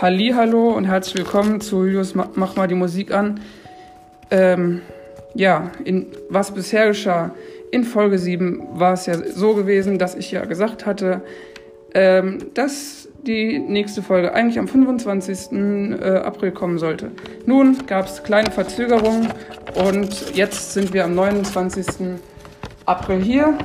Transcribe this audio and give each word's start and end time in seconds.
Hallo 0.00 0.76
und 0.76 0.84
herzlich 0.84 1.16
willkommen 1.16 1.60
zu 1.60 1.84
Julius 1.84 2.14
Mach 2.14 2.54
mal 2.54 2.68
die 2.68 2.76
Musik 2.76 3.10
an. 3.10 3.40
Ähm, 4.30 4.80
ja, 5.34 5.72
in, 5.84 6.06
was 6.28 6.54
bisher 6.54 6.86
geschah. 6.86 7.34
In 7.72 7.82
Folge 7.82 8.16
7 8.16 8.78
war 8.78 8.92
es 8.92 9.06
ja 9.06 9.16
so 9.16 9.54
gewesen, 9.54 9.98
dass 9.98 10.14
ich 10.14 10.30
ja 10.30 10.44
gesagt 10.44 10.86
hatte, 10.86 11.22
ähm, 11.94 12.38
dass 12.54 13.08
die 13.26 13.58
nächste 13.58 14.00
Folge 14.00 14.32
eigentlich 14.32 14.60
am 14.60 14.68
25. 14.68 15.50
Äh, 15.50 16.04
April 16.18 16.52
kommen 16.52 16.78
sollte. 16.78 17.10
Nun 17.44 17.84
gab 17.88 18.06
es 18.06 18.22
kleine 18.22 18.52
Verzögerungen 18.52 19.30
und 19.74 20.36
jetzt 20.36 20.74
sind 20.74 20.94
wir 20.94 21.06
am 21.06 21.16
29. 21.16 21.86
April 22.86 23.20
hier. 23.20 23.58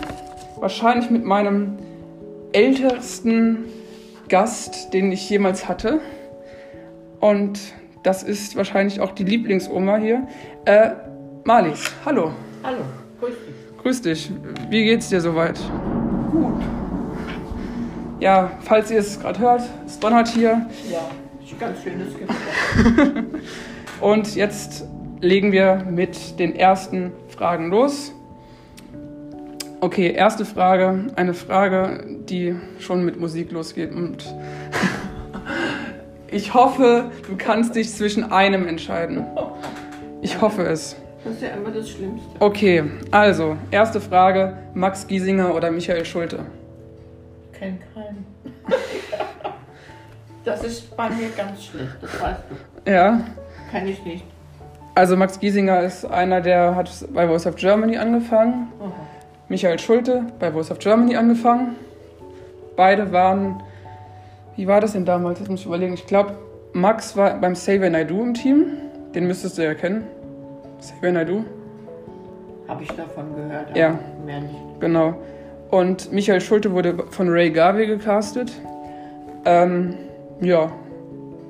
Wahrscheinlich 0.59 1.11
mit 1.11 1.25
meinem 1.25 1.77
ältesten 2.53 3.65
Gast, 4.29 4.95
den 4.95 5.11
ich 5.11 5.29
jemals 5.29 5.67
hatte. 5.67 6.01
Und 7.23 7.57
das 8.03 8.21
ist 8.21 8.57
wahrscheinlich 8.57 8.99
auch 8.99 9.13
die 9.13 9.23
Lieblingsoma 9.23 9.95
hier. 9.95 10.27
Äh, 10.65 10.89
Marlies, 11.45 11.89
hallo. 12.05 12.33
Hallo, 12.61 12.81
grüß 13.21 13.33
dich. 13.33 13.81
Grüß 13.81 14.01
dich. 14.01 14.31
Wie 14.69 14.83
geht's 14.83 15.07
dir 15.07 15.21
soweit? 15.21 15.57
Gut. 16.31 16.61
Ja, 18.19 18.51
falls 18.59 18.91
ihr 18.91 18.99
es 18.99 19.21
gerade 19.21 19.39
hört, 19.39 19.61
es 19.85 19.97
donnert 19.99 20.27
hier. 20.27 20.67
Ja, 20.91 21.09
ganz 21.57 21.81
schönes 21.81 22.09
Gefühl. 22.13 23.25
Und 24.01 24.35
jetzt 24.35 24.83
legen 25.21 25.53
wir 25.53 25.85
mit 25.89 26.37
den 26.39 26.53
ersten 26.53 27.13
Fragen 27.29 27.69
los. 27.69 28.11
Okay, 29.79 30.11
erste 30.11 30.43
Frage. 30.43 31.07
Eine 31.15 31.33
Frage, 31.33 32.05
die 32.27 32.53
schon 32.79 33.05
mit 33.05 33.17
Musik 33.17 33.53
losgeht 33.53 33.93
und 33.93 34.25
Ich 36.33 36.55
hoffe, 36.55 37.11
du 37.27 37.37
kannst 37.37 37.75
dich 37.75 37.93
zwischen 37.93 38.31
einem 38.31 38.67
entscheiden. 38.67 39.27
Ich 40.23 40.41
hoffe 40.41 40.63
es. 40.63 40.95
Das 41.23 41.35
ist 41.35 41.43
ja 41.43 41.49
immer 41.49 41.69
das 41.69 41.87
Schlimmste. 41.91 42.27
Okay, 42.39 42.83
also, 43.11 43.55
erste 43.69 44.01
Frage: 44.01 44.57
Max 44.73 45.05
Giesinger 45.05 45.53
oder 45.53 45.69
Michael 45.69 46.03
Schulte? 46.05 46.39
Kenn 47.51 47.77
keinen. 47.93 48.25
das 50.43 50.63
ist 50.63 50.97
bei 50.97 51.07
mir 51.11 51.29
ganz 51.37 51.65
schlecht, 51.65 51.97
das 52.01 52.19
weißt 52.19 52.41
du. 52.49 52.91
Ja. 52.91 53.21
Kenn 53.69 53.87
ich 53.87 54.03
nicht. 54.03 54.25
Also, 54.95 55.15
Max 55.15 55.39
Giesinger 55.39 55.81
ist 55.83 56.03
einer, 56.03 56.41
der 56.41 56.75
hat 56.75 56.89
bei 57.13 57.27
Voice 57.27 57.45
of 57.45 57.57
Germany 57.57 57.95
angefangen. 57.97 58.69
Aha. 58.79 58.91
Michael 59.49 59.77
Schulte 59.77 60.23
bei 60.39 60.51
Voice 60.51 60.71
of 60.71 60.79
Germany 60.79 61.15
angefangen. 61.15 61.75
Beide 62.75 63.11
waren 63.11 63.61
wie 64.55 64.67
war 64.67 64.81
das 64.81 64.93
denn 64.93 65.05
damals? 65.05 65.39
Jetzt 65.39 65.49
muss 65.49 65.61
ich 65.61 65.65
überlegen. 65.65 65.93
Ich 65.93 66.05
glaube, 66.07 66.33
Max 66.73 67.15
war 67.17 67.35
beim 67.39 67.53
Xavier 67.53 67.89
Naidoo 67.89 68.21
im 68.23 68.33
Team. 68.33 68.65
Den 69.13 69.27
müsstest 69.27 69.57
du 69.57 69.63
ja 69.63 69.73
kennen. 69.73 70.05
Xavier 70.79 71.11
Naidoo. 71.11 71.43
Habe 72.67 72.83
ich 72.83 72.91
davon 72.91 73.35
gehört, 73.35 73.75
Ja. 73.75 73.97
mehr 74.25 74.41
nicht. 74.41 74.55
Genau. 74.79 75.15
Und 75.69 76.11
Michael 76.11 76.39
Schulte 76.41 76.71
wurde 76.71 76.95
von 77.09 77.29
Ray 77.29 77.51
Garvey 77.51 77.87
gecastet. 77.87 78.51
Ähm, 79.45 79.95
ja. 80.39 80.71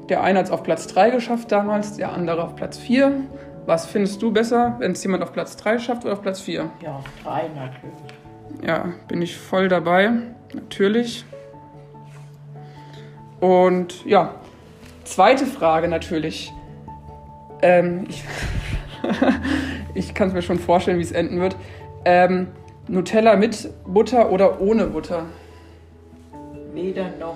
Der 0.10 0.22
eine 0.24 0.40
hat 0.40 0.46
es 0.48 0.52
auf 0.52 0.64
Platz 0.64 0.88
3 0.88 1.12
geschafft 1.12 1.52
damals, 1.52 1.96
der 1.98 2.12
andere 2.12 2.44
auf 2.44 2.56
Platz 2.56 2.78
4. 2.78 3.12
Was 3.66 3.86
findest 3.86 4.22
du 4.22 4.32
besser, 4.34 4.76
wenn 4.80 4.92
es 4.92 5.04
jemand 5.04 5.24
auf 5.24 5.32
Platz 5.32 5.56
3 5.56 5.80
schafft 5.80 6.04
oder 6.04 6.14
auf 6.14 6.22
Platz 6.22 6.42
4? 6.42 6.70
Ja, 6.82 7.00
drei 7.24 7.44
natürlich. 7.56 8.68
Ja, 8.68 8.86
bin 9.08 9.22
ich 9.22 9.38
voll 9.38 9.70
dabei. 9.70 10.10
Natürlich. 10.54 11.26
Und 13.44 14.06
ja, 14.06 14.36
zweite 15.04 15.46
Frage 15.46 15.90
natürlich. 15.90 16.54
Ähm, 17.62 18.06
ich 18.08 18.24
ich 19.94 20.14
kann 20.14 20.30
es 20.30 20.34
mir 20.34 20.42
schon 20.42 20.60
vorstellen, 20.60 20.98
wie 20.98 21.04
es 21.04 21.12
enden 21.12 21.42
wird. 21.42 21.58
Ähm, 22.06 22.48
Nutella 22.88 23.36
mit 23.36 23.70
Butter 23.86 24.32
oder 24.32 24.62
ohne 24.62 24.88
Butter? 24.88 25.26
Weder 26.74 27.10
noch. 27.20 27.36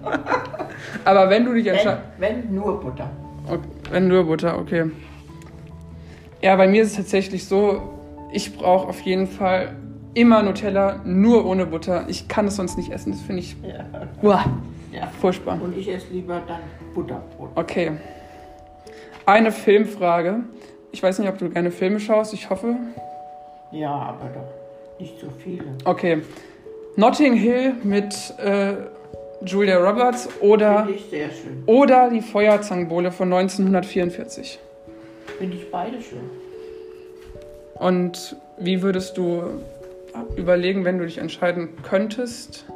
Aber 1.06 1.30
wenn 1.30 1.46
du 1.46 1.54
dich 1.54 1.64
Wenn, 1.64 1.72
entscheidest. 1.76 2.02
wenn 2.18 2.54
nur 2.54 2.78
Butter. 2.78 3.08
Okay, 3.48 3.60
wenn 3.90 4.06
nur 4.08 4.24
Butter, 4.24 4.58
okay. 4.58 4.90
Ja, 6.42 6.56
bei 6.56 6.68
mir 6.68 6.82
ist 6.82 6.90
es 6.90 6.96
tatsächlich 6.96 7.46
so, 7.46 7.80
ich 8.32 8.54
brauche 8.54 8.88
auf 8.88 9.00
jeden 9.00 9.28
Fall 9.28 9.76
immer 10.12 10.42
Nutella, 10.42 11.00
nur 11.06 11.46
ohne 11.46 11.64
Butter. 11.64 12.04
Ich 12.08 12.28
kann 12.28 12.46
es 12.48 12.56
sonst 12.56 12.76
nicht 12.76 12.92
essen. 12.92 13.12
Das 13.12 13.22
finde 13.22 13.40
ich 13.40 13.56
Ja. 13.62 13.84
uah, 14.20 14.44
ja. 14.92 15.06
furchtbar. 15.20 15.60
Und 15.62 15.76
ich 15.76 15.88
esse 15.88 16.08
lieber 16.12 16.42
dann 16.46 16.60
Butterbrot. 16.94 17.50
Okay. 17.54 17.92
Eine 19.26 19.52
Filmfrage. 19.52 20.40
Ich 20.92 21.02
weiß 21.02 21.18
nicht, 21.18 21.28
ob 21.28 21.38
du 21.38 21.50
gerne 21.50 21.70
Filme 21.70 22.00
schaust. 22.00 22.34
Ich 22.34 22.50
hoffe. 22.50 22.76
Ja, 23.72 23.90
aber 23.90 24.30
doch 24.34 25.00
nicht 25.00 25.18
so 25.20 25.28
viele. 25.42 25.64
Okay. 25.84 26.22
Notting 26.96 27.34
Hill 27.34 27.74
mit 27.84 28.14
äh, 28.38 28.74
Julia 29.44 29.78
Roberts 29.78 30.28
oder, 30.40 30.84
Finde 30.84 30.98
ich 30.98 31.06
sehr 31.08 31.30
schön. 31.30 31.62
oder 31.66 32.10
die 32.10 32.20
Feuerzangenbowle 32.20 33.12
von 33.12 33.32
1944. 33.32 34.58
Finde 35.38 35.56
ich 35.56 35.70
beide 35.70 36.00
schön. 36.02 36.28
Und 37.74 38.36
wie 38.58 38.82
würdest 38.82 39.16
du 39.16 39.44
überlegen, 40.36 40.84
wenn 40.84 40.98
du 40.98 41.06
dich 41.06 41.18
entscheiden 41.18 41.70
könntest? 41.82 42.66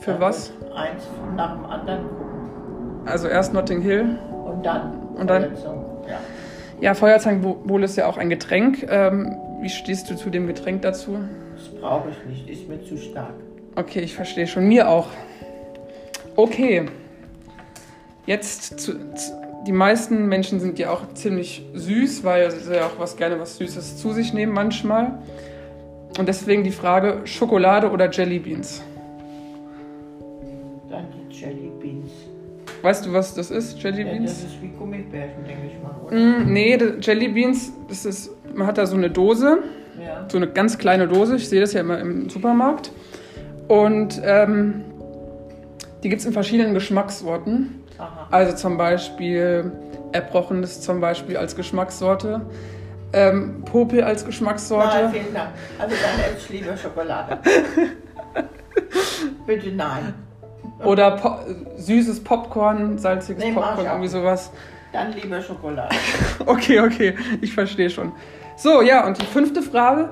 Für 0.00 0.12
Ja, 0.12 0.20
was? 0.20 0.52
Eins 0.74 1.04
nach 1.36 1.56
dem 1.56 1.66
anderen 1.66 2.02
gucken. 2.08 3.06
Also 3.06 3.28
erst 3.28 3.52
Notting 3.52 3.80
Hill. 3.82 4.18
Und 4.44 4.64
dann. 4.64 4.92
Und 5.14 5.28
dann-. 5.28 5.52
Ja. 6.08 6.18
Ja, 6.80 6.94
Feuerzangenbowle 6.94 7.84
ist 7.84 7.96
ja 7.96 8.06
auch 8.06 8.16
ein 8.16 8.30
Getränk. 8.30 8.86
Ähm, 8.88 9.36
wie 9.60 9.68
stehst 9.68 10.10
du 10.10 10.16
zu 10.16 10.30
dem 10.30 10.46
Getränk 10.46 10.80
dazu? 10.82 11.18
Das 11.54 11.68
brauche 11.68 12.08
ich 12.08 12.26
nicht, 12.26 12.48
ist 12.48 12.68
mir 12.68 12.82
zu 12.82 12.96
stark. 12.96 13.34
Okay, 13.76 14.00
ich 14.00 14.14
verstehe 14.14 14.46
schon. 14.46 14.66
Mir 14.66 14.88
auch. 14.88 15.08
Okay. 16.36 16.86
Jetzt 18.24 18.80
zu, 18.80 18.94
zu, 19.14 19.32
die 19.66 19.72
meisten 19.72 20.26
Menschen 20.26 20.60
sind 20.60 20.78
ja 20.78 20.90
auch 20.90 21.12
ziemlich 21.12 21.66
süß, 21.74 22.24
weil 22.24 22.50
sie 22.50 22.74
ja 22.74 22.86
auch 22.86 22.98
was 22.98 23.16
gerne 23.16 23.38
was 23.38 23.58
Süßes 23.58 23.98
zu 23.98 24.12
sich 24.12 24.32
nehmen 24.32 24.52
manchmal. 24.52 25.18
Und 26.18 26.28
deswegen 26.28 26.64
die 26.64 26.70
Frage: 26.70 27.20
Schokolade 27.24 27.90
oder 27.90 28.10
Jelly 28.10 28.38
Beans? 28.38 28.82
Dann 30.90 31.06
die 31.12 31.34
Jelly 31.34 31.70
Beans. 31.80 32.10
Weißt 32.82 33.06
du, 33.06 33.12
was 33.12 33.34
das 33.34 33.50
ist, 33.50 33.82
Jelly 33.82 34.02
Ja, 34.02 34.08
das 34.08 34.12
Beans? 34.16 34.32
ist 34.44 34.62
wie 34.62 34.68
Gummibärchen, 34.68 35.44
denke 35.44 35.66
ich 35.66 35.82
mal, 35.82 35.94
oder? 36.04 36.16
Mm, 36.16 36.52
nee, 36.52 36.76
das 36.76 37.04
Jelly 37.06 37.28
Beans, 37.28 37.72
das 37.88 38.04
ist, 38.04 38.30
man 38.54 38.66
hat 38.66 38.78
da 38.78 38.86
so 38.86 38.96
eine 38.96 39.10
Dose, 39.10 39.58
Ja. 40.00 40.26
so 40.28 40.36
eine 40.36 40.48
ganz 40.48 40.78
kleine 40.78 41.08
Dose. 41.08 41.36
Ich 41.36 41.48
sehe 41.48 41.60
das 41.60 41.72
ja 41.72 41.80
immer 41.80 41.98
im 41.98 42.28
Supermarkt. 42.28 42.90
Und 43.68 44.20
ähm, 44.24 44.84
die 46.02 46.08
gibt 46.08 46.20
es 46.20 46.26
in 46.26 46.32
verschiedenen 46.32 46.74
Geschmackssorten. 46.74 47.82
Aha. 47.98 48.28
Also 48.30 48.56
zum 48.56 48.76
Beispiel 48.76 49.70
Erbrochenes 50.12 50.80
zum 50.80 51.00
Beispiel 51.00 51.36
als 51.36 51.54
Geschmackssorte, 51.54 52.40
ähm, 53.12 53.62
Popel 53.64 54.02
als 54.02 54.24
Geschmackssorte. 54.24 54.96
Nein, 55.04 55.12
vielen 55.12 55.34
Dank. 55.34 55.50
Also 55.78 55.94
dann 55.94 56.20
esse 56.36 56.52
ich 56.52 56.60
lieber 56.60 56.76
Schokolade. 56.76 57.38
Bitte 59.46 59.70
nein. 59.72 60.14
Oder 60.84 61.12
po 61.12 61.38
süßes 61.76 62.24
Popcorn, 62.24 62.98
salziges 62.98 63.42
Nee, 63.42 63.52
Popcorn, 63.52 63.86
irgendwie 63.86 64.08
sowas. 64.08 64.50
Dann 64.92 65.12
lieber 65.12 65.40
Schokolade. 65.40 65.94
Okay, 66.46 66.80
okay, 66.80 67.14
ich 67.40 67.52
verstehe 67.52 67.90
schon. 67.90 68.12
So, 68.56 68.82
ja, 68.82 69.06
und 69.06 69.20
die 69.20 69.26
fünfte 69.26 69.62
Frage 69.62 70.10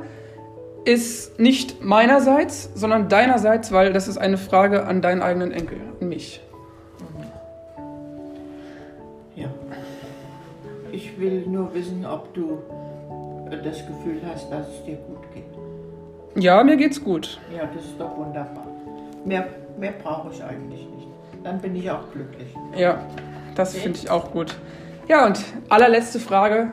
ist 0.85 1.39
nicht 1.39 1.83
meinerseits, 1.83 2.71
sondern 2.75 3.09
deinerseits, 3.09 3.73
weil 3.73 3.93
das 3.93 4.09
ist 4.09 4.19
eine 4.19 4.39
Frage 4.39 4.87
an 4.87 5.03
deinen 5.03 5.23
eigenen 5.23 5.53
Enkel, 5.53 5.79
an 6.01 6.09
mich. 6.09 6.41
Ja. 9.35 9.49
Ich 10.93 11.19
will 11.19 11.45
nur 11.47 11.75
wissen, 11.75 12.07
ob 12.07 12.33
du 12.35 12.63
das 13.51 13.87
Gefühl 13.87 14.21
hast, 14.31 14.51
dass 14.51 14.69
es 14.69 14.85
dir 14.85 14.97
gut 14.97 15.23
geht. 15.35 16.43
Ja, 16.43 16.63
mir 16.63 16.77
geht's 16.77 17.03
gut. 17.03 17.39
Ja, 17.55 17.69
das 17.75 17.85
ist 17.85 17.99
doch 17.99 18.17
wunderbar. 18.17 18.67
Mehr, 19.25 19.47
mehr 19.79 19.93
brauche 20.03 20.31
ich 20.33 20.43
eigentlich 20.43 20.87
nicht. 20.89 21.09
Dann 21.45 21.61
bin 21.61 21.77
ich 21.77 21.91
auch 21.91 22.11
glücklich. 22.13 22.55
Ja, 22.77 22.99
das 23.55 23.75
finde 23.75 23.99
ich 23.99 24.11
auch 24.11 24.31
gut. 24.33 24.57
Ja, 25.09 25.27
und 25.27 25.43
allerletzte 25.69 26.21
Frage. 26.21 26.73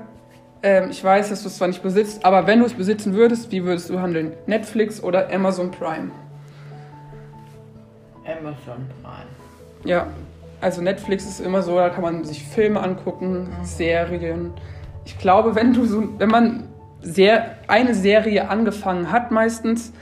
Ähm, 0.63 0.89
ich 0.89 1.03
weiß, 1.03 1.29
dass 1.29 1.43
du 1.43 1.47
es 1.47 1.57
zwar 1.57 1.67
nicht 1.67 1.83
besitzt, 1.83 2.25
aber 2.25 2.47
wenn 2.47 2.59
du 2.59 2.65
es 2.65 2.73
besitzen 2.73 3.13
würdest, 3.13 3.51
wie 3.51 3.63
würdest 3.63 3.89
du 3.89 3.99
handeln? 3.99 4.33
Netflix 4.47 5.01
oder 5.01 5.31
Amazon 5.31 5.71
Prime? 5.71 6.11
Amazon 8.25 8.87
Prime. 9.03 9.29
Ja, 9.83 10.07
also 10.61 10.81
Netflix 10.81 11.25
ist 11.25 11.39
immer 11.39 11.61
so, 11.61 11.75
da 11.75 11.89
kann 11.89 12.01
man 12.01 12.23
sich 12.23 12.43
Filme 12.43 12.81
angucken, 12.81 13.49
Serien. 13.61 14.53
Ich 15.05 15.19
glaube, 15.19 15.53
wenn 15.53 15.73
du 15.73 15.85
so, 15.85 16.19
wenn 16.19 16.29
man 16.29 16.67
sehr, 17.01 17.57
eine 17.67 17.93
Serie 17.93 18.49
angefangen 18.49 19.11
hat 19.11 19.29
meistens, 19.29 19.93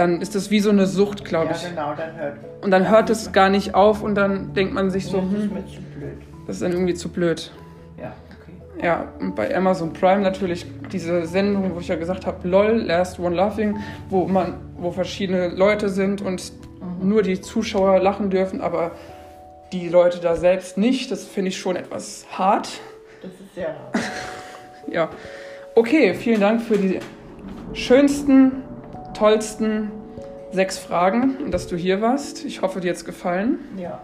dann 0.00 0.22
ist 0.22 0.34
das 0.34 0.50
wie 0.50 0.60
so 0.60 0.70
eine 0.70 0.86
Sucht, 0.86 1.26
glaube 1.26 1.50
ja, 1.50 1.56
ich. 1.56 1.68
genau, 1.68 1.94
dann 1.94 2.16
hört. 2.16 2.38
Und 2.62 2.70
dann 2.70 2.88
hört 2.88 3.10
es 3.10 3.32
gar 3.32 3.50
nicht 3.50 3.74
auf 3.74 4.02
und 4.02 4.14
dann 4.14 4.54
denkt 4.54 4.72
man 4.72 4.90
sich 4.90 5.06
so, 5.06 5.20
das 5.20 5.32
ist 5.32 5.42
hm, 5.42 5.52
mir 5.52 5.66
zu 5.66 5.82
blöd. 5.82 6.18
das 6.46 6.56
ist 6.56 6.62
dann 6.62 6.72
irgendwie 6.72 6.94
zu 6.94 7.08
blöd. 7.10 7.52
Ja, 7.98 8.14
okay. 8.40 8.86
Ja, 8.86 9.12
und 9.20 9.36
bei 9.36 9.54
Amazon 9.54 9.92
Prime 9.92 10.22
natürlich 10.22 10.64
diese 10.90 11.26
Sendung, 11.26 11.74
wo 11.74 11.80
ich 11.80 11.88
ja 11.88 11.96
gesagt 11.96 12.26
habe, 12.26 12.48
LOL, 12.48 12.78
Last 12.78 13.20
One 13.20 13.36
Laughing, 13.36 13.76
wo 14.08 14.26
man, 14.26 14.54
wo 14.78 14.90
verschiedene 14.90 15.48
Leute 15.48 15.90
sind 15.90 16.22
und 16.22 16.50
nur 17.02 17.22
die 17.22 17.42
Zuschauer 17.42 18.00
lachen 18.00 18.30
dürfen, 18.30 18.62
aber 18.62 18.92
die 19.72 19.88
Leute 19.88 20.18
da 20.18 20.34
selbst 20.34 20.78
nicht. 20.78 21.10
Das 21.10 21.26
finde 21.26 21.50
ich 21.50 21.58
schon 21.58 21.76
etwas 21.76 22.26
hart. 22.32 22.70
Das 23.20 23.30
ist 23.32 23.54
sehr 23.54 23.68
hart. 23.68 23.98
Ja. 24.90 25.08
Okay, 25.76 26.14
vielen 26.14 26.40
Dank 26.40 26.62
für 26.62 26.76
die 26.76 26.98
schönsten, 27.74 28.64
tollsten 29.20 29.90
sechs 30.50 30.78
Fragen 30.78 31.36
und 31.44 31.52
dass 31.52 31.66
du 31.66 31.76
hier 31.76 32.00
warst. 32.00 32.42
Ich 32.46 32.62
hoffe, 32.62 32.80
dir 32.80 32.88
hat 32.88 32.96
es 32.96 33.04
gefallen. 33.04 33.58
Ja. 33.76 34.00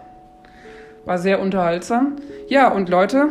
War 1.05 1.17
sehr 1.17 1.41
unterhaltsam. 1.41 2.17
Ja, 2.47 2.71
und 2.71 2.87
Leute, 2.87 3.29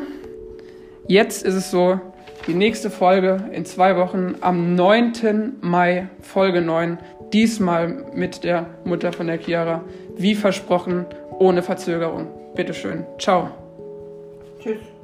jetzt 1.07 1.45
ist 1.45 1.55
es 1.55 1.71
so, 1.71 2.01
die 2.49 2.55
nächste 2.55 2.91
Folge 2.91 3.45
in 3.53 3.65
zwei 3.65 3.97
Wochen 3.97 4.35
am 4.41 4.75
9. 4.75 5.59
Mai, 5.61 6.09
Folge 6.23 6.61
9. 6.61 6.99
Diesmal 7.33 8.05
mit 8.15 8.43
der 8.43 8.67
Mutter 8.85 9.13
von 9.13 9.29
der 9.29 9.39
Chiara. 9.39 9.85
Wie 10.17 10.35
versprochen, 10.35 11.07
ohne 11.39 11.63
Verzögerung. 11.63 12.27
Bitteschön. 12.57 13.05
Ciao. 13.19 13.51
Tschüss. 14.61 14.96